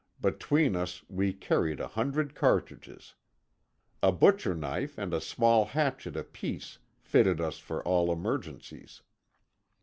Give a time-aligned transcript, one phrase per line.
[0.19, 3.13] Between us we carried a hundred cartridges.
[4.01, 9.03] A butcher knife and a small hatchet apiece fitted us for all emergencies.